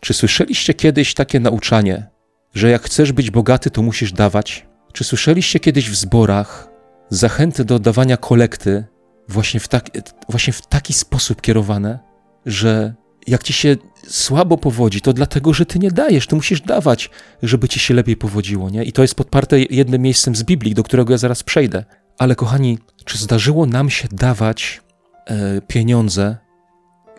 [0.00, 2.06] czy słyszeliście kiedyś takie nauczanie,
[2.54, 4.66] że jak chcesz być bogaty, to musisz dawać?
[4.92, 6.68] Czy słyszeliście kiedyś w zborach
[7.10, 8.84] zachęty do dawania kolekty
[9.28, 9.90] właśnie w, tak,
[10.28, 11.98] właśnie w taki sposób kierowane,
[12.46, 12.94] że
[13.26, 13.76] jak ci się
[14.08, 17.10] słabo powodzi, to dlatego, że ty nie dajesz, ty musisz dawać,
[17.42, 18.84] żeby ci się lepiej powodziło, nie?
[18.84, 21.84] I to jest podparte jednym miejscem z Biblii, do którego ja zaraz przejdę.
[22.18, 24.80] Ale kochani, czy zdarzyło nam się dawać
[25.26, 26.36] e, pieniądze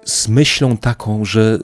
[0.06, 1.60] z myślą taką, że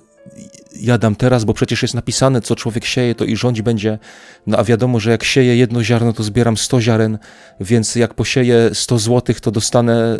[0.82, 4.00] ja dam teraz, bo przecież jest napisane, co człowiek sieje, to i rządzi będzie.
[4.48, 7.18] No a wiadomo, że jak sieje jedno ziarno, to zbieram 100 ziaren,
[7.60, 10.18] więc jak posieję 100 złotych, to dostanę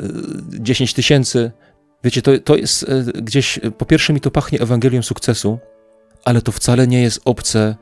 [0.60, 1.52] 10 e, tysięcy.
[2.04, 5.60] Wiecie, to, to jest e, gdzieś, po pierwsze mi to pachnie Ewangelią sukcesu,
[6.26, 7.76] ale to wcale nie jest obce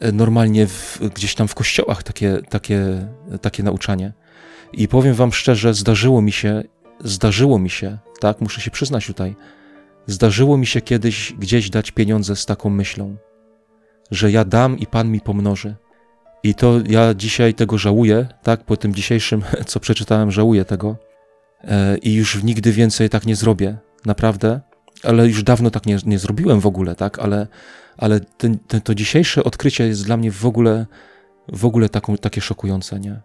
[0.00, 3.08] e, normalnie w, gdzieś tam w kościołach takie, takie,
[3.40, 4.12] takie nauczanie.
[4.72, 6.62] I powiem wam szczerze, zdarzyło mi się,
[7.04, 9.36] zdarzyło mi się, tak, muszę się przyznać tutaj,
[10.06, 13.16] Zdarzyło mi się kiedyś gdzieś dać pieniądze z taką myślą,
[14.10, 15.74] że ja dam i Pan mi pomnoży.
[16.42, 18.64] I to ja dzisiaj tego żałuję, tak?
[18.64, 20.96] Po tym dzisiejszym, co przeczytałem, żałuję tego,
[21.64, 24.60] e, i już nigdy więcej tak nie zrobię, naprawdę,
[25.02, 27.46] ale już dawno tak nie, nie zrobiłem w ogóle, tak, ale,
[27.96, 30.86] ale ten, ten, to dzisiejsze odkrycie jest dla mnie w ogóle,
[31.52, 33.20] w ogóle taką, takie szokujące, nie?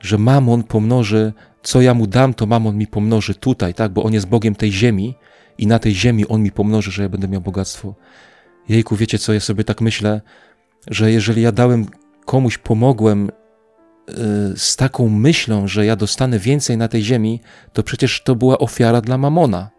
[0.00, 4.12] Że mamon pomnoży, co ja mu dam, to mamon mi pomnoży tutaj, tak, bo on
[4.12, 5.14] jest Bogiem tej ziemi
[5.58, 7.94] i na tej ziemi on mi pomnoży, że ja będę miał bogactwo.
[8.68, 10.20] Jejku, wiecie co, ja sobie tak myślę,
[10.90, 11.86] że jeżeli ja dałem
[12.24, 13.30] komuś, pomogłem
[14.08, 14.14] yy,
[14.56, 17.40] z taką myślą, że ja dostanę więcej na tej ziemi,
[17.72, 19.70] to przecież to była ofiara dla mamona.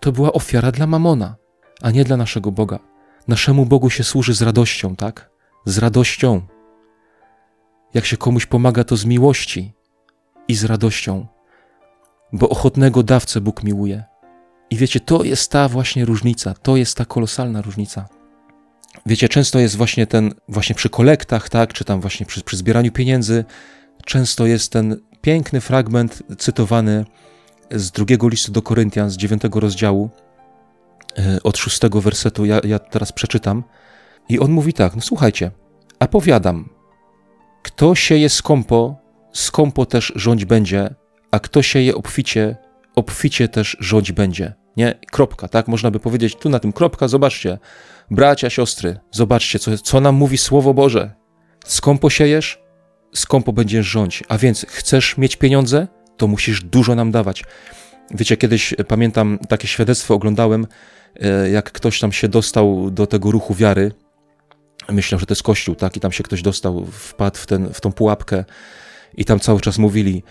[0.00, 1.36] To była ofiara dla mamona,
[1.82, 2.78] a nie dla naszego Boga.
[3.28, 5.30] Naszemu Bogu się służy z radością, tak?
[5.64, 6.42] Z radością.
[7.94, 9.72] Jak się komuś pomaga, to z miłości
[10.48, 11.26] i z radością,
[12.32, 14.04] bo ochotnego dawcę Bóg miłuje.
[14.70, 18.08] I wiecie, to jest ta właśnie różnica, to jest ta kolosalna różnica.
[19.06, 22.92] Wiecie, często jest właśnie ten, właśnie przy kolektach, tak, czy tam właśnie przy, przy zbieraniu
[22.92, 23.44] pieniędzy,
[24.04, 27.04] często jest ten piękny fragment cytowany
[27.70, 30.10] z drugiego listu do Koryntian, z dziewiątego rozdziału,
[31.18, 33.64] e, od szóstego wersetu, ja, ja teraz przeczytam.
[34.28, 35.50] I on mówi tak, no słuchajcie,
[35.98, 36.68] a powiadam,
[37.62, 38.96] kto sieje skąpo,
[39.32, 40.94] skąpo też rządź będzie,
[41.30, 42.56] a kto sieje obficie,
[42.96, 44.54] obficie też rządź będzie.
[44.78, 45.68] Nie, kropka, tak?
[45.68, 47.58] Można by powiedzieć tu na tym kropka, zobaczcie,
[48.10, 51.14] bracia, siostry, zobaczcie, co, co nam mówi Słowo Boże.
[51.66, 52.62] Skąpo siejesz,
[53.14, 54.24] skąpo będziesz rządź.
[54.28, 57.44] A więc chcesz mieć pieniądze, to musisz dużo nam dawać.
[58.10, 60.66] Wiecie, kiedyś pamiętam takie świadectwo oglądałem,
[61.20, 63.92] e, jak ktoś tam się dostał do tego ruchu wiary.
[64.88, 65.96] Myślę, że to jest kościół, tak?
[65.96, 68.44] I tam się ktoś dostał, wpadł w, ten, w tą pułapkę
[69.16, 70.22] i tam cały czas mówili,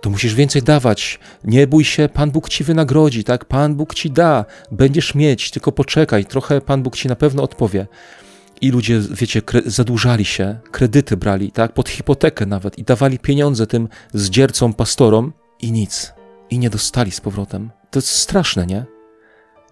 [0.00, 3.44] to musisz więcej dawać, nie bój się, Pan Bóg ci wynagrodzi, tak?
[3.44, 7.86] Pan Bóg ci da, będziesz mieć, tylko poczekaj, trochę Pan Bóg ci na pewno odpowie.
[8.60, 11.72] I ludzie, wiecie, zadłużali się, kredyty brali, tak?
[11.72, 16.12] Pod hipotekę nawet i dawali pieniądze tym zdziercom, pastorom i nic.
[16.50, 17.70] I nie dostali z powrotem.
[17.90, 18.84] To jest straszne, nie?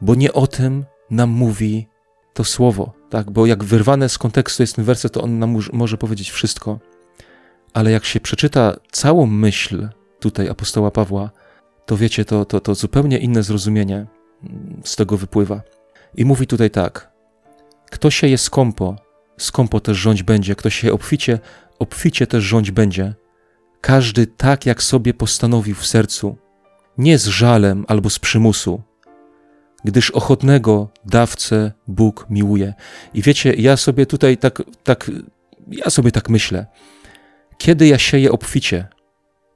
[0.01, 1.89] Bo nie o tym nam mówi
[2.35, 3.31] to słowo, tak?
[3.31, 6.79] Bo jak wyrwane z kontekstu jest ten werset, to on nam może powiedzieć wszystko
[7.77, 9.89] ale jak się przeczyta całą myśl
[10.21, 11.31] tutaj apostoła Pawła,
[11.87, 14.07] to wiecie, to, to, to zupełnie inne zrozumienie
[14.85, 15.63] z tego wypływa.
[16.15, 17.13] I mówi tutaj tak:
[17.91, 18.97] Kto się je skąpo,
[19.37, 21.39] skąpo też rządź będzie, kto się obficie,
[21.79, 23.15] obficie też rządź będzie.
[23.81, 26.37] Każdy tak, jak sobie postanowił w sercu,
[26.99, 28.83] nie z żalem albo z przymusu,
[29.85, 32.75] gdyż ochotnego dawcę Bóg miłuje.
[33.15, 35.11] I wiecie, ja sobie tutaj tak, tak
[35.69, 36.67] ja sobie tak myślę.
[37.59, 38.89] Kiedy ja sieję obficie?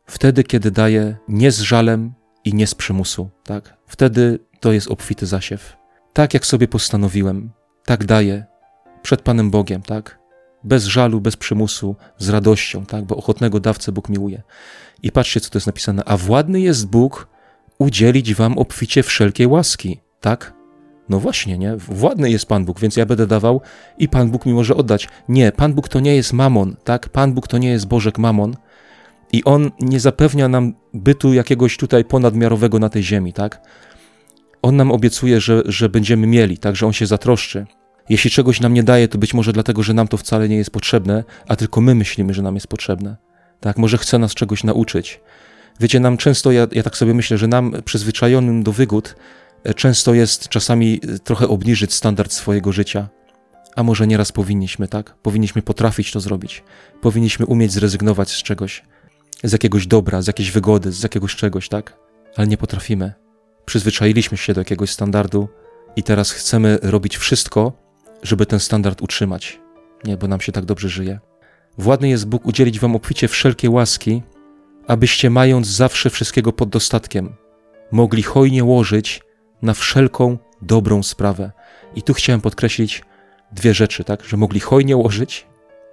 [0.06, 2.12] Wtedy, kiedy daję nie z żalem
[2.44, 3.76] i nie z przymusu, tak?
[3.86, 5.76] Wtedy to jest obfity zasiew.
[6.12, 7.50] Tak jak sobie postanowiłem,
[7.84, 8.44] tak daję
[9.02, 10.18] przed Panem Bogiem, tak?
[10.64, 13.04] Bez żalu, bez przymusu, z radością, tak?
[13.04, 14.42] Bo ochotnego dawcę Bóg miłuje.
[15.02, 16.04] I patrzcie, co to jest napisane.
[16.04, 17.28] A władny jest Bóg
[17.78, 20.59] udzielić wam obficie wszelkiej łaski, tak?
[21.10, 21.76] No właśnie, nie?
[21.76, 23.60] Władny jest Pan Bóg, więc ja będę dawał
[23.98, 25.08] i Pan Bóg mi może oddać.
[25.28, 27.08] Nie, Pan Bóg to nie jest mamon, tak?
[27.08, 28.56] Pan Bóg to nie jest Bożek mamon
[29.32, 33.60] i On nie zapewnia nam bytu jakiegoś tutaj ponadmiarowego na tej ziemi, tak?
[34.62, 36.76] On nam obiecuje, że, że będziemy mieli, tak?
[36.76, 37.66] Że On się zatroszczy.
[38.08, 40.70] Jeśli czegoś nam nie daje, to być może dlatego, że nam to wcale nie jest
[40.70, 43.16] potrzebne, a tylko my myślimy, że nam jest potrzebne.
[43.60, 43.78] Tak?
[43.78, 45.20] Może chce nas czegoś nauczyć.
[45.80, 49.14] Wiecie, nam często, ja, ja tak sobie myślę, że nam przyzwyczajonym do wygód,
[49.76, 53.08] często jest czasami trochę obniżyć standard swojego życia.
[53.76, 55.14] A może nieraz powinniśmy, tak?
[55.22, 56.64] Powinniśmy potrafić to zrobić.
[57.00, 58.84] Powinniśmy umieć zrezygnować z czegoś,
[59.44, 61.96] z jakiegoś dobra, z jakiejś wygody, z jakiegoś czegoś, tak?
[62.36, 63.12] Ale nie potrafimy.
[63.64, 65.48] Przyzwyczailiśmy się do jakiegoś standardu
[65.96, 67.72] i teraz chcemy robić wszystko,
[68.22, 69.60] żeby ten standard utrzymać.
[70.04, 71.20] Nie, bo nam się tak dobrze żyje.
[71.78, 74.22] Władny jest Bóg udzielić wam obficie wszelkie łaski,
[74.86, 77.36] abyście mając zawsze wszystkiego pod dostatkiem,
[77.92, 79.22] mogli hojnie łożyć
[79.62, 81.52] na wszelką dobrą sprawę.
[81.94, 83.02] I tu chciałem podkreślić
[83.52, 84.24] dwie rzeczy, tak?
[84.24, 85.46] Że mogli hojnie łożyć,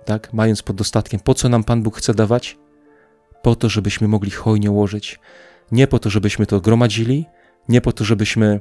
[0.06, 0.34] tak?
[0.34, 1.20] Mając pod dostatkiem.
[1.20, 2.58] Po co nam Pan Bóg chce dawać?
[3.42, 5.20] Po to, żebyśmy mogli hojnie łożyć.
[5.72, 7.26] Nie po to, żebyśmy to gromadzili,
[7.70, 8.60] nie po to, żebyśmy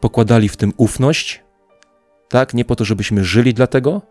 [0.00, 1.42] pokładali w tym ufność,
[2.28, 2.54] tak?
[2.54, 4.02] Nie po to, żebyśmy żyli dla tego,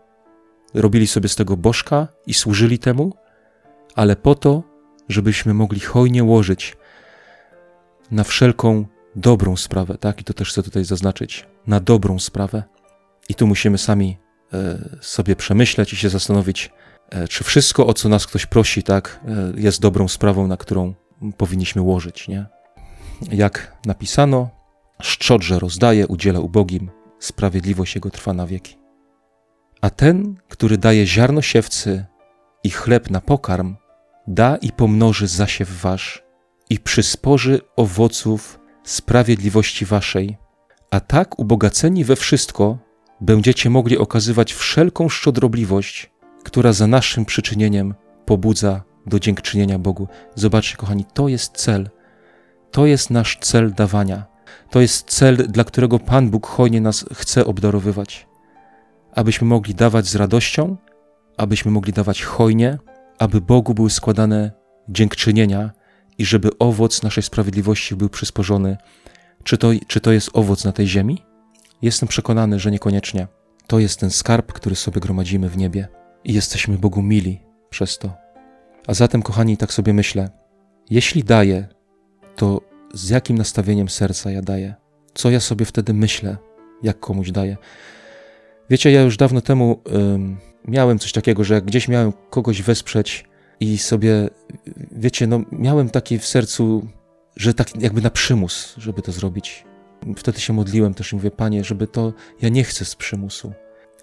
[0.74, 3.12] robili sobie z tego bożka i służyli temu,
[3.94, 4.62] ale po to,
[5.08, 6.76] żebyśmy mogli hojnie łożyć
[8.10, 8.84] na wszelką
[9.16, 10.20] dobrą sprawę, tak?
[10.20, 12.62] I to też chcę tutaj zaznaczyć, na dobrą sprawę.
[13.28, 14.18] I tu musimy sami
[14.52, 16.70] e, sobie przemyśleć i się zastanowić,
[17.10, 20.94] e, czy wszystko, o co nas ktoś prosi, tak, e, jest dobrą sprawą, na którą
[21.36, 22.46] powinniśmy łożyć, nie?
[23.32, 24.50] Jak napisano,
[25.02, 28.78] szczodrze rozdaje, udziela ubogim, sprawiedliwość jego trwa na wieki.
[29.80, 32.04] A ten, który daje ziarno siewcy
[32.64, 33.76] i chleb na pokarm,
[34.26, 36.22] da i pomnoży zasiew wasz
[36.70, 40.36] i przysporzy owoców sprawiedliwości waszej,
[40.90, 42.78] a tak ubogaceni we wszystko
[43.20, 46.10] będziecie mogli okazywać wszelką szczodrobliwość,
[46.44, 47.94] która za naszym przyczynieniem
[48.26, 50.08] pobudza do dziękczynienia Bogu.
[50.34, 51.90] Zobaczcie, kochani, to jest cel.
[52.70, 54.26] To jest nasz cel dawania.
[54.70, 58.28] To jest cel, dla którego Pan Bóg hojnie nas chce obdarowywać.
[59.14, 60.76] Abyśmy mogli dawać z radością,
[61.36, 62.78] abyśmy mogli dawać hojnie,
[63.18, 64.52] aby Bogu były składane
[64.88, 65.70] dziękczynienia
[66.22, 68.76] i żeby owoc naszej sprawiedliwości był przysporzony.
[69.44, 71.22] Czy to, czy to jest owoc na tej ziemi?
[71.82, 73.26] Jestem przekonany, że niekoniecznie.
[73.66, 75.88] To jest ten skarb, który sobie gromadzimy w niebie
[76.24, 78.12] i jesteśmy Bogu mili przez to.
[78.86, 80.30] A zatem, kochani, tak sobie myślę,
[80.90, 81.68] jeśli daję,
[82.36, 82.60] to
[82.94, 84.74] z jakim nastawieniem serca ja daję?
[85.14, 86.36] Co ja sobie wtedy myślę,
[86.82, 87.56] jak komuś daję?
[88.70, 89.82] Wiecie, ja już dawno temu
[90.68, 93.24] miałem coś takiego, że jak gdzieś miałem kogoś wesprzeć
[93.62, 94.30] i sobie,
[94.92, 96.86] wiecie, no miałem taki w sercu,
[97.36, 99.64] że tak jakby na przymus, żeby to zrobić.
[100.16, 103.52] Wtedy się modliłem też i mówię, Panie, żeby to, ja nie chcę z przymusu.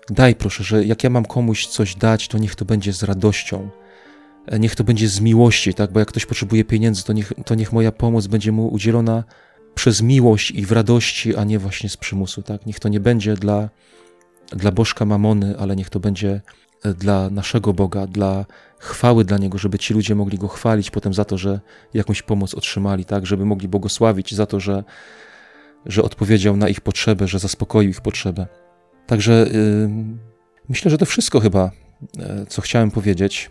[0.09, 3.69] Daj proszę, że jak ja mam komuś coś dać, to niech to będzie z radością,
[4.47, 5.91] e, niech to będzie z miłości, tak?
[5.91, 9.23] Bo jak ktoś potrzebuje pieniędzy, to niech, to niech moja pomoc będzie mu udzielona
[9.75, 12.65] przez miłość i w radości, a nie właśnie z przymusu, tak?
[12.65, 13.69] Niech to nie będzie dla,
[14.51, 16.41] dla bożka mamony, ale niech to będzie
[16.83, 18.45] dla naszego Boga, dla
[18.79, 21.59] chwały dla Niego, żeby ci ludzie mogli Go chwalić potem za to, że
[21.93, 23.25] jakąś pomoc otrzymali, tak?
[23.25, 24.83] Żeby mogli błogosławić za to, że,
[25.85, 28.47] że odpowiedział na ich potrzebę, że zaspokoił ich potrzebę.
[29.07, 29.89] Także yy,
[30.69, 33.49] myślę, że to wszystko chyba, yy, co chciałem powiedzieć.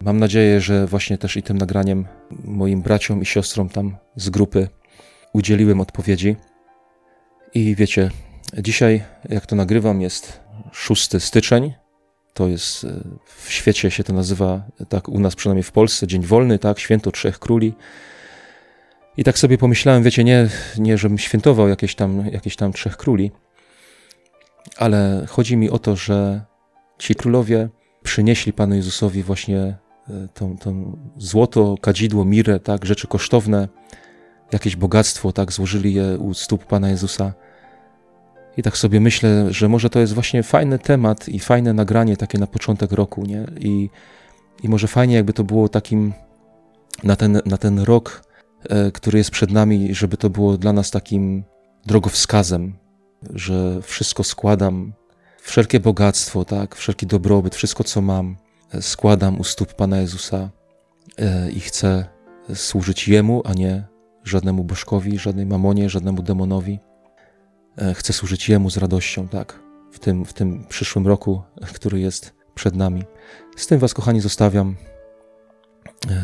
[0.00, 2.06] Mam nadzieję, że właśnie też i tym nagraniem
[2.44, 4.68] moim braciom i siostrom tam z grupy
[5.32, 6.36] udzieliłem odpowiedzi.
[7.54, 8.10] I wiecie,
[8.58, 10.40] dzisiaj, jak to nagrywam, jest
[10.72, 11.74] 6 styczeń.
[12.34, 16.22] To jest y, w świecie się to nazywa, tak u nas przynajmniej w Polsce, Dzień
[16.22, 17.74] Wolny, tak, Święto Trzech Króli.
[19.16, 23.30] I tak sobie pomyślałem, wiecie, nie, nie żebym świętował jakieś tam, jakieś tam Trzech Króli,
[24.76, 26.44] ale chodzi mi o to, że
[26.98, 27.68] ci królowie
[28.02, 29.76] przynieśli Panu Jezusowi właśnie
[30.34, 30.72] to, to
[31.16, 33.68] złoto, kadzidło, mirę, tak, rzeczy kosztowne,
[34.52, 37.32] jakieś bogactwo, tak, złożyli je u stóp Pana Jezusa.
[38.58, 42.38] I tak sobie myślę, że może to jest właśnie fajny temat i fajne nagranie takie
[42.38, 43.46] na początek roku, nie?
[43.60, 43.90] I,
[44.62, 46.12] i może fajnie jakby to było takim
[47.04, 48.22] na ten, na ten rok,
[48.68, 51.44] e, który jest przed nami, żeby to było dla nas takim
[51.86, 52.74] drogowskazem,
[53.34, 54.92] że wszystko składam,
[55.40, 58.36] wszelkie bogactwo, tak, wszelki dobrobyt, wszystko co mam,
[58.72, 60.50] e, składam u stóp Pana Jezusa
[61.18, 62.04] e, i chcę
[62.54, 63.84] służyć Jemu, a nie
[64.24, 66.87] żadnemu bożkowi, żadnej mamonie, żadnemu demonowi.
[67.78, 69.60] E, chcę służyć Jemu z radością, tak,
[69.92, 71.42] w tym, w tym przyszłym roku,
[71.74, 73.04] który jest przed nami.
[73.56, 74.76] Z tym Was, kochani, zostawiam.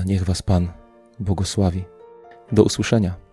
[0.06, 0.68] Niech Was Pan
[1.20, 1.84] błogosławi.
[2.52, 3.23] Do usłyszenia.